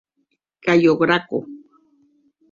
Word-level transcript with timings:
Cayo 0.63 0.93
Graco. 1.01 1.37